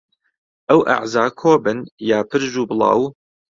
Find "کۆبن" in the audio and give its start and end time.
1.41-1.79